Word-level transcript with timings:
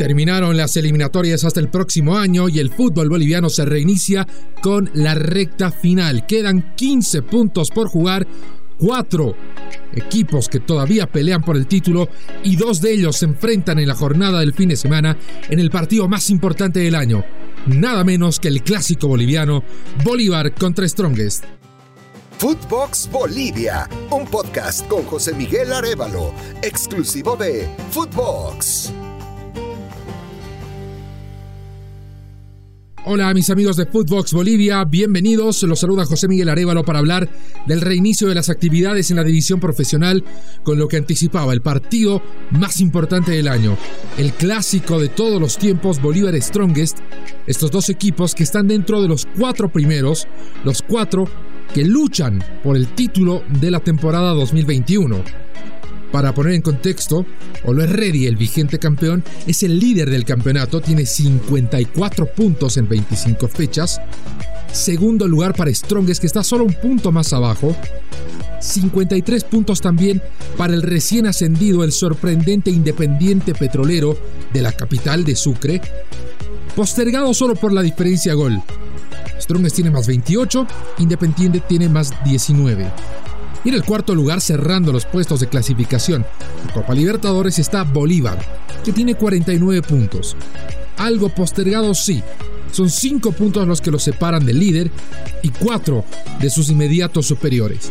Terminaron 0.00 0.56
las 0.56 0.78
eliminatorias 0.78 1.44
hasta 1.44 1.60
el 1.60 1.68
próximo 1.68 2.16
año 2.16 2.48
y 2.48 2.58
el 2.58 2.70
fútbol 2.70 3.10
boliviano 3.10 3.50
se 3.50 3.66
reinicia 3.66 4.26
con 4.62 4.90
la 4.94 5.14
recta 5.14 5.70
final. 5.70 6.24
Quedan 6.24 6.74
15 6.74 7.20
puntos 7.20 7.68
por 7.68 7.90
jugar, 7.90 8.26
cuatro 8.78 9.36
equipos 9.92 10.48
que 10.48 10.58
todavía 10.58 11.06
pelean 11.06 11.42
por 11.42 11.54
el 11.54 11.66
título 11.66 12.08
y 12.42 12.56
dos 12.56 12.80
de 12.80 12.94
ellos 12.94 13.18
se 13.18 13.26
enfrentan 13.26 13.78
en 13.78 13.88
la 13.88 13.94
jornada 13.94 14.40
del 14.40 14.54
fin 14.54 14.70
de 14.70 14.76
semana 14.76 15.18
en 15.50 15.60
el 15.60 15.68
partido 15.68 16.08
más 16.08 16.30
importante 16.30 16.80
del 16.80 16.94
año, 16.94 17.22
nada 17.66 18.02
menos 18.02 18.40
que 18.40 18.48
el 18.48 18.62
clásico 18.62 19.06
boliviano 19.06 19.62
Bolívar 20.02 20.54
contra 20.54 20.88
Strongest. 20.88 21.44
Footbox 22.38 23.10
Bolivia, 23.12 23.86
un 24.10 24.24
podcast 24.24 24.88
con 24.88 25.02
José 25.02 25.34
Miguel 25.34 25.74
Arevalo, 25.74 26.32
exclusivo 26.62 27.36
de 27.36 27.68
Footbox. 27.90 28.94
Hola 33.06 33.32
mis 33.32 33.48
amigos 33.48 33.76
de 33.76 33.86
Footbox 33.86 34.34
Bolivia, 34.34 34.84
bienvenidos. 34.84 35.62
Los 35.62 35.80
saluda 35.80 36.04
José 36.04 36.28
Miguel 36.28 36.50
Arevalo 36.50 36.84
para 36.84 36.98
hablar 36.98 37.30
del 37.66 37.80
reinicio 37.80 38.28
de 38.28 38.34
las 38.34 38.50
actividades 38.50 39.10
en 39.10 39.16
la 39.16 39.24
división 39.24 39.58
profesional 39.58 40.22
con 40.64 40.78
lo 40.78 40.86
que 40.86 40.98
anticipaba 40.98 41.54
el 41.54 41.62
partido 41.62 42.20
más 42.50 42.78
importante 42.78 43.32
del 43.32 43.48
año, 43.48 43.78
el 44.18 44.34
clásico 44.34 45.00
de 45.00 45.08
todos 45.08 45.40
los 45.40 45.56
tiempos 45.56 46.02
Bolívar 46.02 46.34
Strongest. 46.42 46.98
Estos 47.46 47.70
dos 47.70 47.88
equipos 47.88 48.34
que 48.34 48.42
están 48.42 48.68
dentro 48.68 49.00
de 49.00 49.08
los 49.08 49.26
cuatro 49.38 49.70
primeros, 49.72 50.28
los 50.62 50.82
cuatro 50.82 51.24
que 51.72 51.84
luchan 51.84 52.44
por 52.62 52.76
el 52.76 52.88
título 52.88 53.42
de 53.48 53.70
la 53.70 53.80
temporada 53.80 54.34
2021. 54.34 55.24
Para 56.12 56.34
poner 56.34 56.54
en 56.54 56.62
contexto, 56.62 57.24
Olo 57.64 57.86
Ready, 57.86 58.26
el 58.26 58.36
vigente 58.36 58.78
campeón, 58.78 59.22
es 59.46 59.62
el 59.62 59.78
líder 59.78 60.10
del 60.10 60.24
campeonato, 60.24 60.80
tiene 60.80 61.06
54 61.06 62.26
puntos 62.34 62.76
en 62.76 62.88
25 62.88 63.46
fechas. 63.48 64.00
Segundo 64.72 65.28
lugar 65.28 65.54
para 65.54 65.72
Strongest, 65.72 66.20
que 66.20 66.26
está 66.26 66.42
solo 66.42 66.64
un 66.64 66.74
punto 66.74 67.12
más 67.12 67.32
abajo. 67.32 67.76
53 68.60 69.44
puntos 69.44 69.80
también 69.80 70.20
para 70.56 70.74
el 70.74 70.82
recién 70.82 71.26
ascendido, 71.26 71.84
el 71.84 71.92
sorprendente 71.92 72.70
Independiente 72.70 73.54
Petrolero 73.54 74.16
de 74.52 74.62
la 74.62 74.72
capital 74.72 75.24
de 75.24 75.36
Sucre. 75.36 75.80
Postergado 76.74 77.32
solo 77.34 77.54
por 77.54 77.72
la 77.72 77.82
diferencia 77.82 78.34
gol. 78.34 78.60
Strongest 79.40 79.76
tiene 79.76 79.90
más 79.90 80.06
28, 80.06 80.66
Independiente 80.98 81.60
tiene 81.60 81.88
más 81.88 82.12
19. 82.24 82.90
Y 83.64 83.68
en 83.68 83.74
el 83.74 83.84
cuarto 83.84 84.14
lugar, 84.14 84.40
cerrando 84.40 84.92
los 84.92 85.04
puestos 85.04 85.40
de 85.40 85.48
clasificación 85.48 86.24
de 86.66 86.72
Copa 86.72 86.94
Libertadores, 86.94 87.58
está 87.58 87.84
Bolívar, 87.84 88.38
que 88.84 88.92
tiene 88.92 89.14
49 89.14 89.82
puntos. 89.82 90.36
Algo 90.96 91.28
postergado, 91.28 91.94
sí. 91.94 92.22
Son 92.72 92.88
5 92.88 93.32
puntos 93.32 93.66
los 93.66 93.80
que 93.80 93.90
los 93.90 94.02
separan 94.02 94.46
del 94.46 94.58
líder 94.58 94.90
y 95.42 95.50
4 95.50 96.04
de 96.40 96.50
sus 96.50 96.70
inmediatos 96.70 97.26
superiores. 97.26 97.90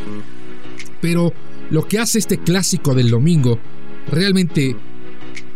Pero 1.02 1.34
lo 1.70 1.88
que 1.88 2.00
hace 2.00 2.18
este 2.18 2.40
clásico 2.40 2.96
del 2.96 3.12
domingo 3.12 3.60
realmente 4.10 4.76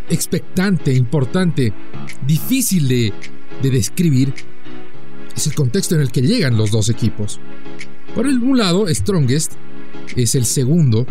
expectante, 0.09 0.93
importante, 0.93 1.73
difícil 2.27 2.87
de, 2.87 3.13
de 3.61 3.69
describir, 3.69 4.33
es 5.35 5.47
el 5.47 5.55
contexto 5.55 5.95
en 5.95 6.01
el 6.01 6.11
que 6.11 6.21
llegan 6.21 6.57
los 6.57 6.69
dos 6.69 6.89
equipos. 6.89 7.39
Por 8.13 8.27
un 8.27 8.57
lado, 8.57 8.85
Strongest 8.93 9.53
es 10.15 10.35
el 10.35 10.45
segundo. 10.45 11.05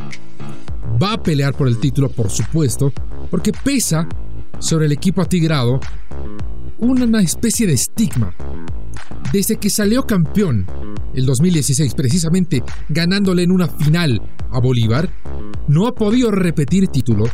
Va 1.03 1.15
a 1.15 1.23
pelear 1.23 1.55
por 1.55 1.69
el 1.69 1.79
título, 1.79 2.09
por 2.11 2.31
supuesto, 2.31 2.93
porque 3.31 3.53
pesa 3.53 4.09
sobre 4.59 4.87
el 4.87 4.93
equipo 4.93 5.23
atigrado 5.23 5.81
una 6.79 7.21
especie 7.21 7.67
de 7.67 7.75
estigma. 7.75 8.35
Desde 9.33 9.57
que 9.57 9.71
salió 9.71 10.03
campeón 10.05 10.67
el 11.15 11.27
2016, 11.27 11.95
precisamente 11.95 12.63
ganándole 12.89 13.43
en 13.43 13.51
una 13.51 13.69
final 13.69 14.21
a 14.51 14.61
Bolívar, 14.61 15.09
no 15.69 15.87
ha 15.87 15.95
podido 15.95 16.31
repetir 16.31 16.89
título 16.89 17.25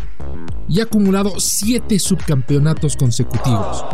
y 0.69 0.81
ha 0.81 0.85
acumulado 0.85 1.41
siete 1.41 1.99
subcampeonatos 1.99 2.97
consecutivos. 2.97 3.85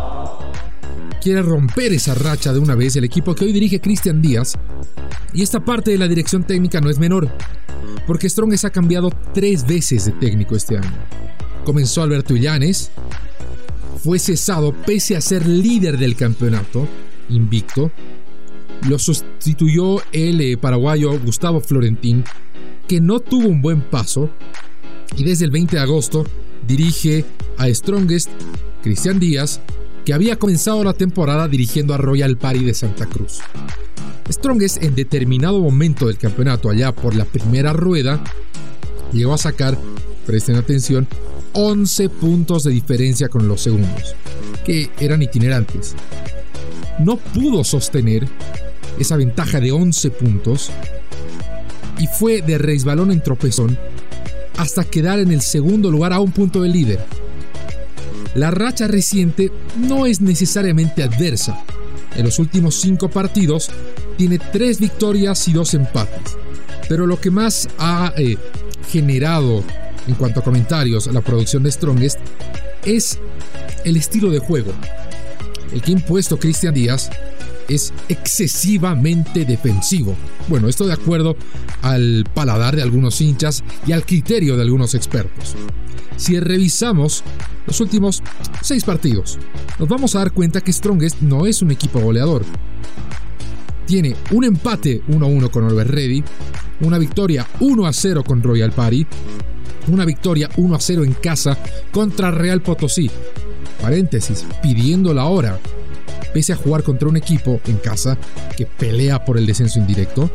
Quiere 1.24 1.40
romper 1.40 1.90
esa 1.94 2.14
racha 2.14 2.52
de 2.52 2.58
una 2.58 2.74
vez 2.74 2.96
el 2.96 3.04
equipo 3.04 3.34
que 3.34 3.46
hoy 3.46 3.52
dirige 3.54 3.80
Cristian 3.80 4.20
Díaz, 4.20 4.58
y 5.32 5.40
esta 5.40 5.64
parte 5.64 5.90
de 5.90 5.96
la 5.96 6.06
dirección 6.06 6.44
técnica 6.44 6.82
no 6.82 6.90
es 6.90 6.98
menor, 6.98 7.30
porque 8.06 8.28
Strongest 8.28 8.66
ha 8.66 8.70
cambiado 8.70 9.10
tres 9.32 9.66
veces 9.66 10.04
de 10.04 10.12
técnico 10.12 10.54
este 10.54 10.76
año. 10.76 10.92
Comenzó 11.64 12.02
Alberto 12.02 12.36
Illanes, 12.36 12.90
fue 14.02 14.18
cesado 14.18 14.74
pese 14.84 15.16
a 15.16 15.22
ser 15.22 15.46
líder 15.46 15.96
del 15.96 16.14
campeonato, 16.14 16.86
invicto. 17.30 17.90
Lo 18.86 18.98
sustituyó 18.98 20.02
el 20.12 20.42
eh, 20.42 20.58
paraguayo 20.58 21.18
Gustavo 21.18 21.62
Florentín, 21.62 22.22
que 22.86 23.00
no 23.00 23.20
tuvo 23.20 23.48
un 23.48 23.62
buen 23.62 23.80
paso, 23.80 24.28
y 25.16 25.24
desde 25.24 25.46
el 25.46 25.52
20 25.52 25.76
de 25.76 25.82
agosto 25.82 26.26
dirige 26.66 27.24
a 27.56 27.72
Strongest 27.72 28.28
Cristian 28.82 29.18
Díaz, 29.18 29.62
que 30.04 30.12
había 30.12 30.36
comenzado 30.36 30.84
la 30.84 30.92
temporada 30.92 31.48
dirigiendo 31.48 31.94
a 31.94 31.98
Royal 31.98 32.36
Party 32.36 32.64
de 32.64 32.74
Santa 32.74 33.06
Cruz. 33.06 33.40
Strongest 34.30 34.82
en 34.82 34.94
determinado 34.94 35.60
momento 35.60 36.06
del 36.06 36.18
campeonato, 36.18 36.70
allá 36.70 36.92
por 36.92 37.14
la 37.14 37.24
primera 37.24 37.72
rueda, 37.72 38.22
llegó 39.12 39.34
a 39.34 39.38
sacar, 39.38 39.78
presten 40.26 40.56
atención, 40.56 41.06
11 41.52 42.08
puntos 42.08 42.64
de 42.64 42.72
diferencia 42.72 43.28
con 43.28 43.48
los 43.48 43.62
segundos, 43.62 44.14
que 44.64 44.90
eran 44.98 45.22
itinerantes. 45.22 45.94
No 46.98 47.16
pudo 47.16 47.64
sostener 47.64 48.26
esa 48.98 49.16
ventaja 49.16 49.60
de 49.60 49.72
11 49.72 50.10
puntos 50.10 50.70
y 51.98 52.06
fue 52.06 52.42
de 52.42 52.58
resbalón 52.58 53.10
en 53.10 53.22
tropezón 53.22 53.78
hasta 54.56 54.84
quedar 54.84 55.18
en 55.18 55.32
el 55.32 55.40
segundo 55.40 55.90
lugar 55.90 56.12
a 56.12 56.20
un 56.20 56.32
punto 56.32 56.62
del 56.62 56.72
líder. 56.72 57.00
La 58.34 58.50
racha 58.50 58.88
reciente 58.88 59.52
no 59.76 60.06
es 60.06 60.20
necesariamente 60.20 61.02
adversa. 61.02 61.64
En 62.16 62.24
los 62.24 62.38
últimos 62.38 62.74
cinco 62.76 63.08
partidos 63.08 63.70
tiene 64.16 64.38
tres 64.38 64.80
victorias 64.80 65.46
y 65.48 65.52
dos 65.52 65.74
empates. 65.74 66.36
Pero 66.88 67.06
lo 67.06 67.20
que 67.20 67.30
más 67.30 67.68
ha 67.78 68.12
eh, 68.16 68.36
generado 68.90 69.64
en 70.06 70.14
cuanto 70.14 70.40
a 70.40 70.44
comentarios 70.44 71.06
la 71.06 71.20
producción 71.20 71.62
de 71.62 71.72
Strongest 71.72 72.18
es 72.84 73.18
el 73.84 73.96
estilo 73.96 74.30
de 74.30 74.38
juego. 74.38 74.72
El 75.72 75.80
que 75.80 75.92
ha 75.92 75.94
impuesto 75.94 76.38
Cristian 76.38 76.74
Díaz 76.74 77.10
es 77.68 77.92
excesivamente 78.08 79.44
defensivo. 79.44 80.14
Bueno, 80.48 80.68
esto 80.68 80.86
de 80.86 80.92
acuerdo 80.92 81.36
al 81.82 82.24
paladar 82.34 82.76
de 82.76 82.82
algunos 82.82 83.20
hinchas 83.20 83.64
y 83.86 83.92
al 83.92 84.04
criterio 84.04 84.56
de 84.56 84.62
algunos 84.62 84.94
expertos. 84.94 85.54
Si 86.16 86.38
revisamos 86.38 87.24
los 87.66 87.80
últimos 87.80 88.22
seis 88.60 88.84
partidos, 88.84 89.38
nos 89.78 89.88
vamos 89.88 90.14
a 90.14 90.20
dar 90.20 90.32
cuenta 90.32 90.60
que 90.60 90.72
Strongest 90.72 91.20
no 91.20 91.46
es 91.46 91.62
un 91.62 91.70
equipo 91.70 91.98
goleador 92.00 92.44
tiene 93.86 94.16
un 94.32 94.44
empate 94.44 95.02
1-1 95.08 95.50
con 95.50 95.64
Oliver 95.64 95.90
Ready, 95.90 96.24
una 96.80 96.98
victoria 96.98 97.46
1-0 97.60 98.24
con 98.24 98.42
Royal 98.42 98.72
Party, 98.72 99.06
una 99.88 100.04
victoria 100.04 100.48
1-0 100.56 101.04
en 101.04 101.12
casa 101.14 101.58
contra 101.92 102.30
Real 102.30 102.62
Potosí. 102.62 103.10
Paréntesis, 103.80 104.46
pidiendo 104.62 105.12
la 105.12 105.26
hora. 105.26 105.58
Pese 106.34 106.52
a 106.52 106.56
jugar 106.56 106.82
contra 106.82 107.08
un 107.08 107.16
equipo 107.16 107.60
en 107.66 107.78
casa 107.78 108.18
que 108.56 108.66
pelea 108.66 109.24
por 109.24 109.38
el 109.38 109.46
descenso 109.46 109.78
indirecto, 109.78 110.30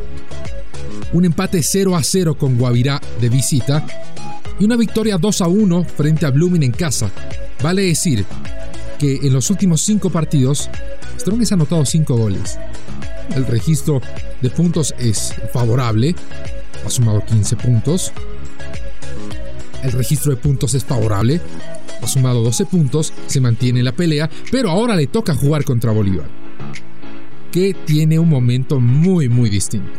un 1.12 1.24
empate 1.24 1.62
0 1.62 1.96
0 2.02 2.36
con 2.36 2.58
Guavirá 2.58 3.00
de 3.20 3.28
visita 3.28 3.86
y 4.58 4.64
una 4.64 4.76
victoria 4.76 5.18
2 5.18 5.40
1 5.42 5.84
frente 5.84 6.26
a 6.26 6.30
Blooming 6.30 6.64
en 6.64 6.72
casa. 6.72 7.10
Vale 7.62 7.82
decir 7.82 8.24
que 8.98 9.16
en 9.22 9.32
los 9.32 9.48
últimos 9.50 9.82
5 9.82 10.10
partidos, 10.10 10.68
Strong 11.18 11.44
ha 11.50 11.54
anotado 11.54 11.84
5 11.84 12.16
goles 12.16 12.58
el 13.34 13.46
registro 13.46 14.00
de 14.40 14.50
puntos 14.50 14.94
es 14.98 15.34
favorable, 15.52 16.14
ha 16.84 16.90
sumado 16.90 17.24
15 17.24 17.56
puntos. 17.56 18.12
El 19.82 19.92
registro 19.92 20.34
de 20.34 20.36
puntos 20.36 20.74
es 20.74 20.84
favorable, 20.84 21.40
ha 22.02 22.06
sumado 22.06 22.42
12 22.42 22.66
puntos, 22.66 23.12
se 23.26 23.40
mantiene 23.40 23.82
la 23.82 23.92
pelea, 23.92 24.28
pero 24.50 24.70
ahora 24.70 24.96
le 24.96 25.06
toca 25.06 25.34
jugar 25.34 25.64
contra 25.64 25.92
Bolívar, 25.92 26.28
que 27.50 27.74
tiene 27.84 28.18
un 28.18 28.28
momento 28.28 28.80
muy 28.80 29.28
muy 29.28 29.50
distinto. 29.50 29.90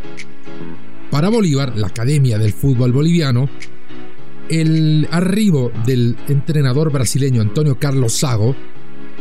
Para 1.09 1.29
Bolívar, 1.29 1.77
la 1.77 1.87
Academia 1.87 2.37
del 2.37 2.53
Fútbol 2.53 2.93
Boliviano, 2.93 3.49
el 4.49 5.07
arribo 5.11 5.71
del 5.85 6.15
entrenador 6.27 6.91
brasileño 6.91 7.41
Antonio 7.41 7.77
Carlos 7.79 8.13
Sago 8.13 8.55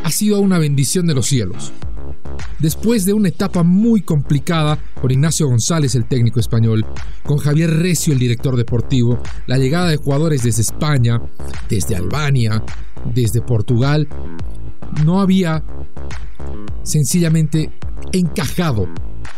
ha 0.02 0.10
sido 0.10 0.40
una 0.40 0.58
bendición 0.58 1.06
de 1.06 1.14
los 1.14 1.26
cielos 1.26 1.72
después 2.58 3.04
de 3.04 3.12
una 3.12 3.28
etapa 3.28 3.62
muy 3.62 4.02
complicada 4.02 4.78
por 5.00 5.12
Ignacio 5.12 5.46
González, 5.46 5.94
el 5.94 6.06
técnico 6.06 6.40
español, 6.40 6.84
con 7.24 7.38
Javier 7.38 7.70
Recio, 7.70 8.12
el 8.12 8.18
director 8.18 8.56
deportivo, 8.56 9.20
la 9.46 9.58
llegada 9.58 9.88
de 9.88 9.96
jugadores 9.96 10.42
desde 10.42 10.62
España, 10.62 11.20
desde 11.68 11.96
Albania, 11.96 12.62
desde 13.14 13.40
Portugal, 13.40 14.08
no 15.04 15.20
había 15.20 15.62
sencillamente 16.82 17.70
encajado 18.12 18.88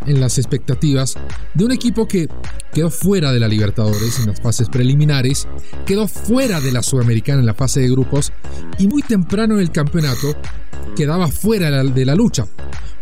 en 0.06 0.20
las 0.20 0.38
expectativas 0.38 1.14
de 1.54 1.64
un 1.64 1.72
equipo 1.72 2.08
que 2.08 2.28
quedó 2.72 2.90
fuera 2.90 3.32
de 3.32 3.40
la 3.40 3.48
Libertadores 3.48 4.18
en 4.20 4.28
las 4.28 4.40
fases 4.40 4.68
preliminares, 4.68 5.46
quedó 5.86 6.08
fuera 6.08 6.60
de 6.60 6.72
la 6.72 6.82
Sudamericana 6.82 7.40
en 7.40 7.46
la 7.46 7.54
fase 7.54 7.80
de 7.80 7.90
grupos 7.90 8.32
y 8.78 8.88
muy 8.88 9.02
temprano 9.02 9.54
en 9.54 9.60
el 9.60 9.70
campeonato 9.70 10.34
quedaba 10.96 11.28
fuera 11.28 11.82
de 11.84 12.04
la 12.04 12.14
lucha, 12.14 12.46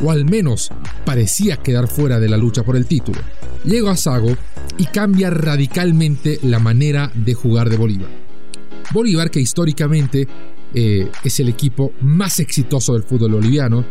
o 0.03 0.11
al 0.11 0.25
menos 0.25 0.71
parecía 1.05 1.57
quedar 1.57 1.89
fuera 1.89 2.21
de 2.21 2.29
la 2.29 2.37
lucha 2.37 2.63
por 2.63 2.77
el 2.77 2.87
título. 2.87 3.21
Llega 3.65 3.93
a 3.93 3.97
Sago 3.97 4.37
y 4.79 4.87
cambia 4.87 5.31
radicalmente 5.31 6.39
la 6.43 6.59
manera 6.59 7.11
de 7.15 7.35
jugar 7.35 7.69
de 7.69 7.77
Bolívar. 7.77 8.11
Bolívar, 8.93 9.31
que 9.31 9.41
históricamente 9.41 10.27
eh, 10.75 11.09
es 11.23 11.41
el 11.41 11.49
equipo 11.49 11.93
más 12.01 12.41
exitoso 12.41 12.95
del 12.95 13.03
fútbol 13.03 13.33
boliviano, 13.33 13.85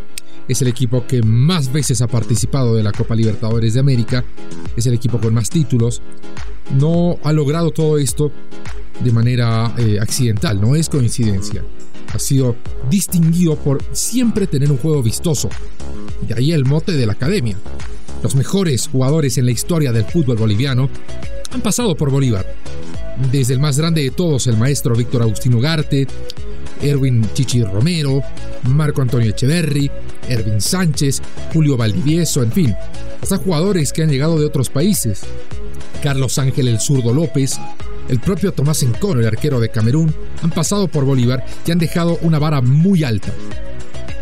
es 0.47 0.61
el 0.61 0.67
equipo 0.67 1.05
que 1.05 1.21
más 1.21 1.71
veces 1.71 2.01
ha 2.01 2.07
participado 2.07 2.75
de 2.75 2.83
la 2.83 2.91
Copa 2.91 3.15
Libertadores 3.15 3.75
de 3.75 3.79
América, 3.79 4.25
es 4.75 4.85
el 4.87 4.95
equipo 4.95 5.19
con 5.19 5.33
más 5.33 5.49
títulos, 5.49 6.01
no 6.77 7.17
ha 7.23 7.31
logrado 7.33 7.71
todo 7.71 7.97
esto 7.97 8.31
de 9.03 9.11
manera 9.11 9.73
eh, 9.77 9.99
accidental, 10.01 10.59
no 10.59 10.75
es 10.75 10.89
coincidencia. 10.89 11.63
Ha 12.13 12.19
sido 12.19 12.55
distinguido 12.89 13.55
por 13.55 13.83
siempre 13.91 14.47
tener 14.47 14.71
un 14.71 14.77
juego 14.77 15.03
vistoso. 15.03 15.49
De 16.27 16.33
ahí 16.33 16.51
el 16.51 16.65
mote 16.65 16.93
de 16.93 17.05
la 17.05 17.13
academia. 17.13 17.57
Los 18.23 18.35
mejores 18.35 18.87
jugadores 18.87 19.37
en 19.37 19.45
la 19.45 19.51
historia 19.51 19.91
del 19.91 20.05
fútbol 20.05 20.37
boliviano 20.37 20.89
han 21.51 21.61
pasado 21.61 21.95
por 21.95 22.11
Bolívar. 22.11 22.45
Desde 23.31 23.53
el 23.53 23.59
más 23.59 23.77
grande 23.77 24.01
de 24.03 24.11
todos, 24.11 24.47
el 24.47 24.57
maestro 24.57 24.95
Víctor 24.95 25.21
Agustino 25.21 25.57
Ugarte, 25.57 26.07
Erwin 26.81 27.27
Chichi 27.33 27.63
Romero, 27.63 28.21
Marco 28.63 29.01
Antonio 29.01 29.29
Echeverri, 29.29 29.89
Erwin 30.27 30.61
Sánchez, 30.61 31.21
Julio 31.53 31.75
Valdivieso, 31.75 32.43
en 32.43 32.51
fin, 32.51 32.75
hasta 33.21 33.37
jugadores 33.37 33.91
que 33.91 34.03
han 34.03 34.09
llegado 34.09 34.39
de 34.39 34.45
otros 34.45 34.69
países. 34.69 35.21
Carlos 36.01 36.37
Ángel 36.39 36.67
el 36.67 36.79
zurdo 36.79 37.13
López, 37.13 37.59
el 38.07 38.19
propio 38.19 38.51
Tomás 38.53 38.83
Encono, 38.83 39.21
el 39.21 39.27
arquero 39.27 39.59
de 39.59 39.69
Camerún, 39.69 40.13
han 40.41 40.49
pasado 40.49 40.87
por 40.87 41.05
Bolívar 41.05 41.45
y 41.65 41.71
han 41.71 41.79
dejado 41.79 42.17
una 42.21 42.39
vara 42.39 42.61
muy 42.61 43.03
alta. 43.03 43.31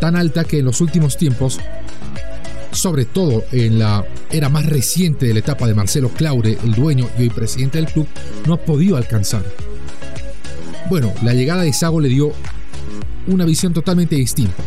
Tan 0.00 0.16
alta 0.16 0.44
que 0.44 0.58
en 0.58 0.66
los 0.66 0.80
últimos 0.80 1.16
tiempos, 1.16 1.58
sobre 2.70 3.04
todo 3.04 3.44
en 3.52 3.78
la 3.78 4.04
era 4.30 4.48
más 4.48 4.66
reciente 4.66 5.26
de 5.26 5.32
la 5.32 5.40
etapa 5.40 5.66
de 5.66 5.74
Marcelo 5.74 6.10
Claure, 6.10 6.58
el 6.62 6.74
dueño 6.74 7.08
y 7.18 7.22
hoy 7.22 7.30
presidente 7.30 7.78
del 7.78 7.90
club, 7.90 8.06
no 8.46 8.54
ha 8.54 8.58
podido 8.58 8.96
alcanzar. 8.96 9.42
Bueno, 10.90 11.12
la 11.22 11.34
llegada 11.34 11.62
de 11.62 11.72
Sago 11.72 12.00
le 12.00 12.08
dio 12.08 12.32
una 13.26 13.44
visión 13.44 13.72
totalmente 13.72 14.16
distinta. 14.16 14.62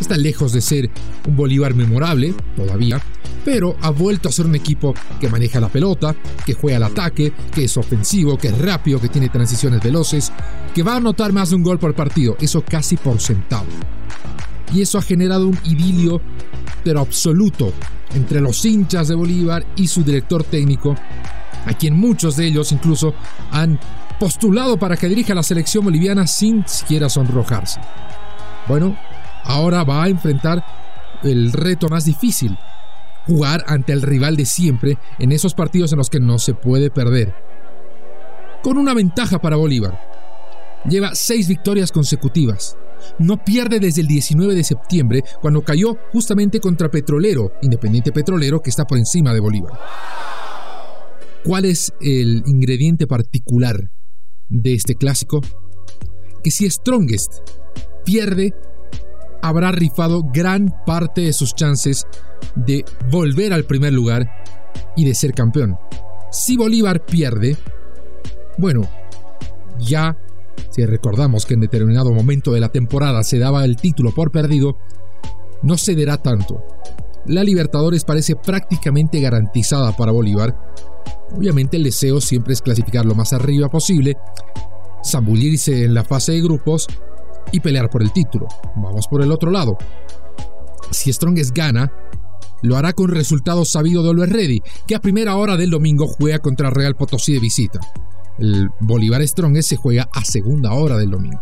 Está 0.00 0.16
lejos 0.16 0.52
de 0.52 0.60
ser 0.60 0.90
un 1.26 1.36
Bolívar 1.36 1.74
memorable, 1.74 2.34
todavía, 2.56 3.00
pero 3.44 3.76
ha 3.80 3.90
vuelto 3.90 4.28
a 4.28 4.32
ser 4.32 4.46
un 4.46 4.54
equipo 4.54 4.94
que 5.20 5.28
maneja 5.28 5.60
la 5.60 5.68
pelota, 5.68 6.14
que 6.44 6.54
juega 6.54 6.76
al 6.76 6.84
ataque, 6.84 7.32
que 7.52 7.64
es 7.64 7.76
ofensivo, 7.76 8.36
que 8.36 8.48
es 8.48 8.58
rápido, 8.58 9.00
que 9.00 9.08
tiene 9.08 9.28
transiciones 9.28 9.82
veloces, 9.82 10.32
que 10.74 10.82
va 10.82 10.94
a 10.94 10.96
anotar 10.96 11.32
más 11.32 11.50
de 11.50 11.56
un 11.56 11.62
gol 11.62 11.78
por 11.78 11.94
partido, 11.94 12.36
eso 12.40 12.62
casi 12.62 12.96
por 12.96 13.20
centavo. 13.20 13.66
Y 14.72 14.82
eso 14.82 14.98
ha 14.98 15.02
generado 15.02 15.48
un 15.48 15.58
idilio, 15.64 16.20
pero 16.84 17.00
absoluto, 17.00 17.72
entre 18.14 18.40
los 18.40 18.64
hinchas 18.64 19.08
de 19.08 19.14
Bolívar 19.14 19.64
y 19.76 19.88
su 19.88 20.04
director 20.04 20.44
técnico, 20.44 20.94
a 21.66 21.74
quien 21.74 21.96
muchos 21.96 22.36
de 22.36 22.46
ellos 22.46 22.70
incluso 22.72 23.14
han 23.50 23.78
postulado 24.18 24.78
para 24.78 24.96
que 24.96 25.08
dirija 25.08 25.34
la 25.34 25.42
selección 25.42 25.84
boliviana 25.84 26.26
sin 26.26 26.66
siquiera 26.66 27.08
sonrojarse. 27.08 27.80
Bueno, 28.66 28.96
ahora 29.44 29.84
va 29.84 30.04
a 30.04 30.08
enfrentar 30.08 30.64
el 31.22 31.52
reto 31.52 31.88
más 31.88 32.04
difícil, 32.04 32.56
jugar 33.26 33.64
ante 33.66 33.92
el 33.92 34.02
rival 34.02 34.36
de 34.36 34.46
siempre 34.46 34.98
en 35.18 35.32
esos 35.32 35.54
partidos 35.54 35.92
en 35.92 35.98
los 35.98 36.10
que 36.10 36.20
no 36.20 36.38
se 36.38 36.54
puede 36.54 36.90
perder. 36.90 37.34
Con 38.62 38.78
una 38.78 38.94
ventaja 38.94 39.38
para 39.38 39.56
Bolívar. 39.56 40.00
Lleva 40.88 41.14
seis 41.14 41.48
victorias 41.48 41.92
consecutivas. 41.92 42.76
No 43.18 43.42
pierde 43.44 43.80
desde 43.80 44.00
el 44.00 44.06
19 44.06 44.54
de 44.54 44.64
septiembre, 44.64 45.24
cuando 45.40 45.62
cayó 45.62 45.96
justamente 46.12 46.60
contra 46.60 46.90
Petrolero, 46.90 47.52
Independiente 47.62 48.12
Petrolero, 48.12 48.60
que 48.60 48.70
está 48.70 48.86
por 48.86 48.98
encima 48.98 49.32
de 49.32 49.40
Bolívar. 49.40 49.72
¿Cuál 51.44 51.64
es 51.64 51.92
el 52.00 52.42
ingrediente 52.46 53.06
particular 53.06 53.90
de 54.48 54.74
este 54.74 54.96
clásico? 54.96 55.40
Que 56.42 56.50
si 56.50 56.68
Strongest 56.68 57.38
pierde, 58.04 58.54
habrá 59.48 59.72
rifado 59.72 60.22
gran 60.32 60.74
parte 60.86 61.22
de 61.22 61.32
sus 61.32 61.54
chances 61.54 62.06
de 62.54 62.84
volver 63.10 63.52
al 63.52 63.64
primer 63.64 63.92
lugar 63.92 64.30
y 64.96 65.04
de 65.04 65.14
ser 65.14 65.32
campeón. 65.32 65.78
Si 66.30 66.56
Bolívar 66.56 67.04
pierde, 67.04 67.56
bueno, 68.58 68.82
ya 69.78 70.16
si 70.70 70.84
recordamos 70.84 71.46
que 71.46 71.54
en 71.54 71.60
determinado 71.60 72.12
momento 72.12 72.52
de 72.52 72.60
la 72.60 72.68
temporada 72.68 73.22
se 73.22 73.38
daba 73.38 73.64
el 73.64 73.76
título 73.76 74.12
por 74.12 74.30
perdido, 74.30 74.78
no 75.62 75.76
cederá 75.78 76.18
tanto. 76.18 76.64
La 77.26 77.42
Libertadores 77.42 78.04
parece 78.04 78.36
prácticamente 78.36 79.20
garantizada 79.20 79.96
para 79.96 80.12
Bolívar 80.12 80.54
Obviamente 81.36 81.76
el 81.76 81.84
deseo 81.84 82.20
siempre 82.20 82.54
es 82.54 82.62
clasificar 82.62 83.04
lo 83.04 83.14
más 83.14 83.32
arriba 83.32 83.68
posible, 83.68 84.16
zambullirse 85.04 85.84
en 85.84 85.94
la 85.94 86.04
fase 86.04 86.32
de 86.32 86.42
grupos 86.42 86.86
y 87.52 87.60
pelear 87.60 87.90
por 87.90 88.02
el 88.02 88.12
título. 88.12 88.48
Vamos 88.76 89.06
por 89.08 89.22
el 89.22 89.32
otro 89.32 89.50
lado. 89.50 89.76
Si 90.90 91.12
Strongest 91.12 91.54
gana, 91.56 91.92
lo 92.62 92.76
hará 92.76 92.92
con 92.92 93.08
resultado 93.08 93.64
sabido 93.64 94.02
de 94.02 94.10
Always 94.10 94.32
Ready, 94.32 94.62
que 94.86 94.94
a 94.94 95.00
primera 95.00 95.36
hora 95.36 95.56
del 95.56 95.70
domingo 95.70 96.06
juega 96.06 96.38
contra 96.38 96.70
Real 96.70 96.96
Potosí 96.96 97.32
de 97.32 97.40
visita. 97.40 97.80
El 98.38 98.70
Bolívar 98.80 99.26
Strongest 99.26 99.68
se 99.68 99.76
juega 99.76 100.08
a 100.12 100.24
segunda 100.24 100.72
hora 100.72 100.96
del 100.96 101.10
domingo. 101.10 101.40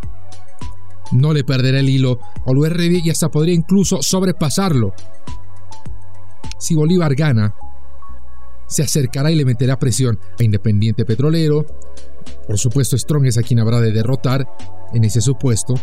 No 1.13 1.33
le 1.33 1.45
perderá 1.45 1.79
el 1.79 1.89
hilo 1.89 2.19
Always 2.47 2.73
Ready 2.73 3.03
y 3.05 3.11
hasta 3.11 3.31
podría 3.31 3.55
incluso 3.55 4.03
sobrepasarlo. 4.03 4.93
Si 6.59 6.75
Bolívar 6.75 7.15
gana, 7.15 7.55
se 8.67 8.83
acercará 8.83 9.31
y 9.31 9.37
le 9.37 9.45
meterá 9.45 9.79
presión 9.79 10.19
a 10.39 10.43
Independiente 10.43 11.05
Petrolero. 11.05 11.67
Por 12.47 12.59
supuesto, 12.59 12.97
Strong 12.97 13.27
es 13.27 13.39
a 13.39 13.43
quien 13.43 13.61
habrá 13.61 13.81
de 13.81 13.93
derrotar 13.93 14.47
en 14.93 15.05
ese 15.05 15.21
supuesto. 15.21 15.75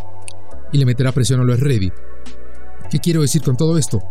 Y 0.71 0.77
le 0.77 0.85
meterá 0.85 1.11
presión 1.11 1.39
a 1.39 1.43
los 1.43 1.59
Ready. 1.59 1.91
¿Qué 2.89 2.99
quiero 2.99 3.21
decir 3.21 3.41
con 3.41 3.55
todo 3.55 3.77
esto? 3.77 4.01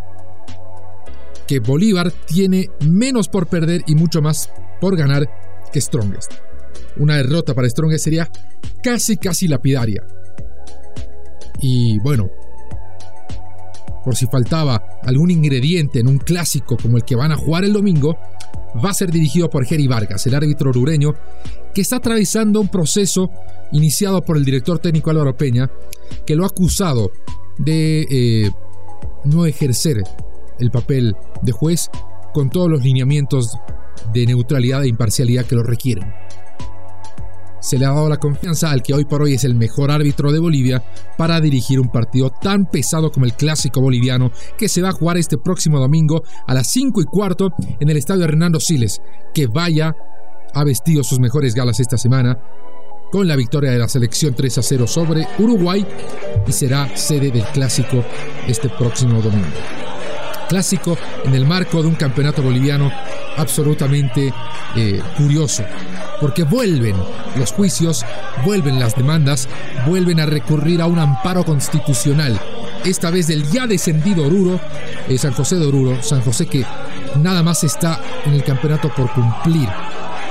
Que 1.47 1.61
Bolívar 1.61 2.11
tiene 2.11 2.71
menos 2.81 3.29
por 3.29 3.47
perder 3.47 3.83
y 3.87 3.95
mucho 3.95 4.23
más 4.23 4.51
por 4.81 4.97
ganar 4.97 5.29
que 5.73 5.81
Strongest. 5.81 6.33
Una 6.97 7.17
derrota 7.17 7.55
para 7.55 7.69
Strongest 7.69 8.05
sería 8.05 8.31
casi, 8.83 9.17
casi 9.17 9.49
lapidaria. 9.49 10.07
Y 11.61 11.99
bueno, 12.01 12.31
por 14.05 14.17
si 14.17 14.27
faltaba 14.27 14.83
algún 15.03 15.31
ingrediente 15.31 16.01
en 16.01 16.09
un 16.09 16.19
clásico 16.19 16.77
como 16.77 16.97
el 16.97 17.05
que 17.05 17.17
van 17.17 17.33
a 17.33 17.37
jugar 17.37 17.65
el 17.65 17.73
domingo, 17.73 18.17
va 18.85 18.91
a 18.91 18.95
ser 18.95 19.11
dirigido 19.11 19.51
por 19.51 19.65
Jerry 19.65 19.87
Vargas, 19.87 20.27
el 20.27 20.35
árbitro 20.35 20.71
orureño, 20.71 21.15
que 21.75 21.81
está 21.81 21.97
atravesando 21.97 22.61
un 22.61 22.69
proceso 22.69 23.31
iniciado 23.73 24.23
por 24.23 24.37
el 24.37 24.45
director 24.45 24.79
técnico 24.79 25.11
Álvaro 25.11 25.37
Peña, 25.37 25.71
que 26.27 26.37
lo 26.37 26.45
ha 26.45 26.49
acusado 26.49 27.11
de 27.59 28.07
eh, 28.11 28.51
no 29.25 29.47
ejercer 29.47 30.03
el 30.59 30.71
papel 30.71 31.17
de 31.43 31.53
juez 31.53 31.91
con 32.33 32.51
todos 32.51 32.69
los 32.69 32.83
lineamientos 32.83 33.57
de 34.13 34.27
neutralidad 34.27 34.85
e 34.85 34.89
imparcialidad 34.89 35.47
que 35.47 35.55
lo 35.55 35.63
requieren 35.63 36.13
se 37.63 37.79
le 37.79 37.87
ha 37.87 37.91
dado 37.91 38.09
la 38.09 38.19
confianza 38.19 38.71
al 38.71 38.83
que 38.83 38.93
hoy 38.93 39.05
por 39.05 39.23
hoy 39.23 39.35
es 39.35 39.45
el 39.45 39.55
mejor 39.55 39.91
árbitro 39.91 40.33
de 40.33 40.41
Bolivia 40.41 40.83
para 41.17 41.41
dirigir 41.41 41.81
un 41.81 41.89
partido 41.89 42.31
tan 42.31 42.67
pesado 42.67 43.11
como 43.13 43.25
el 43.25 43.35
clásico 43.35 43.81
boliviano 43.81 44.33
que 44.59 44.69
se 44.69 44.83
va 44.83 44.91
a 44.91 44.93
jugar 44.93 45.17
este 45.17 45.39
próximo 45.39 45.79
domingo 45.79 46.23
a 46.47 46.55
las 46.55 46.71
5 46.73 47.01
y 47.01 47.05
cuarto 47.05 47.51
en 47.79 47.89
el 47.89 47.97
estadio 47.97 48.25
Hernando 48.25 48.59
Siles. 48.59 49.01
Que 49.33 49.47
vaya, 49.47 49.95
ha 50.53 50.65
vestido 50.65 51.05
sus 51.05 51.21
mejores 51.21 51.55
galas 51.55 51.79
esta 51.79 51.97
semana 51.97 52.37
con 53.13 53.29
la 53.29 53.37
victoria 53.37 53.71
de 53.71 53.79
la 53.79 53.89
selección 53.89 54.35
3 54.35 54.59
a 54.59 54.63
0 54.63 54.87
sobre 54.87 55.27
Uruguay 55.39 55.87
y 56.47 56.53
será 56.53 56.97
sede 56.97 57.31
del 57.31 57.45
clásico 57.45 58.05
este 58.49 58.69
próximo 58.71 59.23
domingo. 59.23 59.47
Clásico 60.53 60.99
en 61.25 61.35
el 61.35 61.47
marco 61.47 61.81
de 61.81 61.89
un 61.89 61.95
campeonato 61.95 62.43
boliviano 62.43 62.93
absolutamente 63.39 64.35
eh, 64.77 65.01
curioso. 65.17 65.65
Porque 66.21 66.43
vuelven 66.43 66.95
los 67.37 67.53
juicios, 67.53 68.05
vuelven 68.45 68.79
las 68.79 68.95
demandas, 68.95 69.49
vuelven 69.87 70.21
a 70.21 70.27
recurrir 70.27 70.83
a 70.83 70.87
un 70.87 70.99
amparo 70.99 71.43
constitucional, 71.43 72.39
esta 72.85 73.09
vez 73.11 73.29
del 73.29 73.51
ya 73.51 73.67
descendido 73.67 74.27
Oruro, 74.27 74.61
eh, 75.09 75.17
San 75.17 75.33
José 75.33 75.57
de 75.57 75.65
Oruro, 75.65 76.03
San 76.03 76.21
José 76.21 76.45
que 76.45 76.67
nada 77.17 77.43
más 77.43 77.65
está 77.65 77.99
en 78.27 78.35
el 78.35 78.45
campeonato 78.45 78.91
por 78.95 79.11
cumplir, 79.11 79.71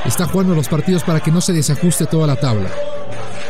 está 0.05 0.27
jugando 0.27 0.53
los 0.53 0.67
partidos 0.67 1.03
para 1.03 1.19
que 1.19 1.31
no 1.31 1.41
se 1.41 1.51
desajuste 1.51 2.05
toda 2.05 2.27
la 2.27 2.35
tabla. 2.35 2.69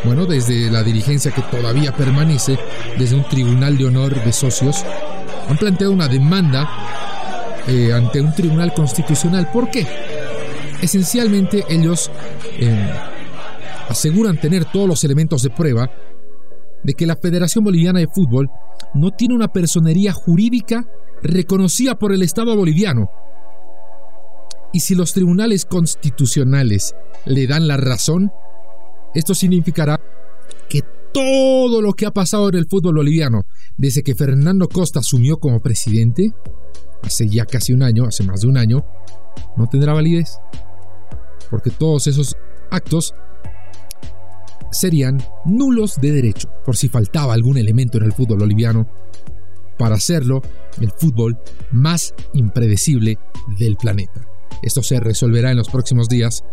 bueno, 0.05 0.25
desde 0.25 0.71
la 0.71 0.83
dirigencia 0.83 1.31
que 1.31 1.41
todavía 1.41 1.91
permanece, 1.91 2.57
desde 2.97 3.17
un 3.17 3.27
tribunal 3.27 3.77
de 3.77 3.87
honor 3.87 4.23
de 4.23 4.31
socios, 4.31 4.85
han 5.51 5.57
planteado 5.57 5.91
una 5.91 6.07
demanda 6.07 6.67
eh, 7.67 7.91
ante 7.93 8.21
un 8.21 8.33
tribunal 8.33 8.73
constitucional. 8.73 9.49
¿Por 9.51 9.69
qué? 9.69 9.85
Esencialmente 10.81 11.65
ellos 11.69 12.09
eh, 12.57 12.89
aseguran 13.89 14.39
tener 14.39 14.65
todos 14.65 14.87
los 14.87 15.03
elementos 15.03 15.43
de 15.43 15.49
prueba 15.49 15.91
de 16.83 16.93
que 16.93 17.05
la 17.05 17.17
Federación 17.17 17.65
Boliviana 17.65 17.99
de 17.99 18.07
Fútbol 18.07 18.49
no 18.93 19.11
tiene 19.11 19.35
una 19.35 19.49
personería 19.49 20.13
jurídica 20.13 20.85
reconocida 21.21 21.95
por 21.99 22.13
el 22.13 22.23
Estado 22.23 22.55
boliviano. 22.55 23.09
Y 24.73 24.79
si 24.79 24.95
los 24.95 25.11
tribunales 25.11 25.65
constitucionales 25.65 26.95
le 27.25 27.45
dan 27.45 27.67
la 27.67 27.75
razón, 27.75 28.31
esto 29.13 29.35
significará 29.35 29.99
que 30.69 30.81
todo 31.13 31.81
lo 31.81 31.93
que 31.93 32.05
ha 32.05 32.11
pasado 32.11 32.49
en 32.49 32.55
el 32.55 32.67
fútbol 32.67 32.95
boliviano 32.95 33.45
desde 33.77 34.03
que 34.03 34.15
Fernando 34.15 34.67
Costa 34.67 34.99
asumió 34.99 35.37
como 35.37 35.61
presidente, 35.61 36.33
hace 37.03 37.27
ya 37.27 37.45
casi 37.45 37.73
un 37.73 37.83
año, 37.83 38.05
hace 38.05 38.23
más 38.23 38.41
de 38.41 38.47
un 38.47 38.57
año, 38.57 38.85
no 39.57 39.67
tendrá 39.67 39.93
validez. 39.93 40.39
Porque 41.49 41.69
todos 41.69 42.07
esos 42.07 42.35
actos 42.69 43.13
serían 44.71 45.21
nulos 45.45 45.99
de 45.99 46.11
derecho, 46.11 46.49
por 46.65 46.77
si 46.77 46.87
faltaba 46.87 47.33
algún 47.33 47.57
elemento 47.57 47.97
en 47.97 48.05
el 48.05 48.13
fútbol 48.13 48.39
boliviano 48.39 48.87
para 49.77 49.95
hacerlo 49.95 50.41
el 50.79 50.91
fútbol 50.91 51.37
más 51.71 52.13
impredecible 52.33 53.17
del 53.57 53.75
planeta. 53.75 54.30
Esto 54.61 54.83
se 54.83 54.99
resolverá 54.99 55.51
en 55.51 55.57
los 55.57 55.69
próximos 55.69 56.07
días, 56.07 56.43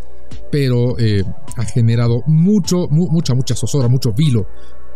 pero 0.51 0.99
eh, 0.99 1.25
ha 1.57 1.65
generado 1.65 2.23
mucho, 2.27 2.89
mucha, 2.89 3.35
mucha 3.35 3.55
zozobra, 3.55 3.89
mucho 3.89 4.13
vilo 4.13 4.47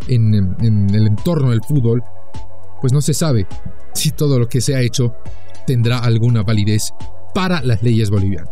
en, 0.08 0.34
en 0.60 0.94
el 0.94 1.06
entorno 1.06 1.50
del 1.50 1.62
fútbol, 1.62 2.02
pues 2.80 2.92
no 2.92 3.00
se 3.00 3.14
sabe 3.14 3.46
si 3.94 4.10
todo 4.10 4.38
lo 4.38 4.48
que 4.48 4.60
se 4.60 4.74
ha 4.74 4.80
hecho 4.80 5.14
tendrá 5.66 5.98
alguna 5.98 6.42
validez 6.42 6.92
para 7.34 7.62
las 7.62 7.82
leyes 7.82 8.10
bolivianas. 8.10 8.50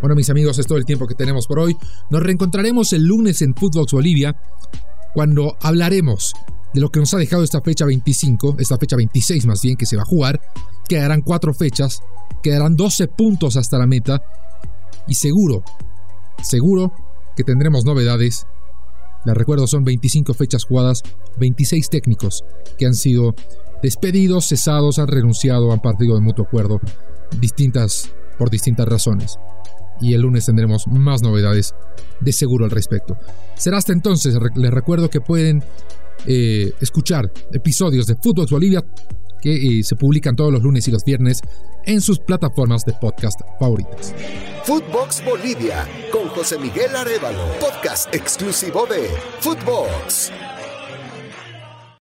Bueno, 0.00 0.14
mis 0.14 0.30
amigos, 0.30 0.58
es 0.58 0.66
todo 0.66 0.78
el 0.78 0.84
tiempo 0.84 1.06
que 1.06 1.14
tenemos 1.14 1.46
por 1.46 1.60
hoy. 1.60 1.76
Nos 2.10 2.22
reencontraremos 2.22 2.92
el 2.92 3.04
lunes 3.04 3.40
en 3.42 3.54
Footbox 3.54 3.92
Bolivia 3.92 4.36
cuando 5.14 5.56
hablaremos 5.62 6.34
de 6.76 6.82
lo 6.82 6.90
que 6.90 7.00
nos 7.00 7.14
ha 7.14 7.16
dejado 7.16 7.42
esta 7.42 7.62
fecha 7.62 7.86
25, 7.86 8.56
esta 8.58 8.76
fecha 8.76 8.96
26 8.96 9.46
más 9.46 9.62
bien 9.62 9.78
que 9.78 9.86
se 9.86 9.96
va 9.96 10.02
a 10.02 10.04
jugar. 10.04 10.38
Quedarán 10.86 11.22
cuatro 11.22 11.54
fechas, 11.54 12.02
quedarán 12.42 12.76
12 12.76 13.08
puntos 13.08 13.56
hasta 13.56 13.78
la 13.78 13.86
meta 13.86 14.22
y 15.08 15.14
seguro, 15.14 15.64
seguro 16.42 16.92
que 17.34 17.44
tendremos 17.44 17.86
novedades. 17.86 18.46
Les 19.24 19.34
recuerdo, 19.34 19.66
son 19.66 19.84
25 19.84 20.34
fechas 20.34 20.64
jugadas, 20.64 21.02
26 21.38 21.88
técnicos 21.88 22.44
que 22.76 22.84
han 22.84 22.94
sido 22.94 23.34
despedidos, 23.82 24.46
cesados, 24.46 24.98
han 24.98 25.08
renunciado, 25.08 25.72
han 25.72 25.80
partido 25.80 26.14
de 26.14 26.20
mutuo 26.20 26.44
acuerdo, 26.44 26.78
distintas, 27.40 28.10
por 28.36 28.50
distintas 28.50 28.86
razones 28.86 29.38
y 29.98 30.12
el 30.12 30.20
lunes 30.20 30.44
tendremos 30.44 30.86
más 30.88 31.22
novedades 31.22 31.74
de 32.20 32.32
seguro 32.34 32.66
al 32.66 32.70
respecto. 32.70 33.16
Será 33.56 33.78
hasta 33.78 33.94
entonces, 33.94 34.36
les 34.54 34.70
recuerdo 34.70 35.08
que 35.08 35.22
pueden 35.22 35.64
eh, 36.26 36.72
escuchar 36.80 37.30
episodios 37.52 38.06
de 38.06 38.16
Fútbol 38.16 38.46
Bolivia 38.50 38.84
que 39.40 39.78
eh, 39.78 39.84
se 39.84 39.96
publican 39.96 40.34
todos 40.34 40.52
los 40.52 40.62
lunes 40.62 40.86
y 40.88 40.90
los 40.90 41.04
viernes 41.04 41.40
en 41.84 42.00
sus 42.00 42.18
plataformas 42.18 42.84
de 42.84 42.92
podcast 42.94 43.40
favoritas. 43.60 44.14
Footbox 44.64 45.24
Bolivia 45.24 45.86
con 46.10 46.28
José 46.28 46.58
Miguel 46.58 46.94
Arevalo, 46.96 47.46
podcast 47.60 48.12
exclusivo 48.14 48.86
de 48.86 49.08
Footbox. 49.40 50.32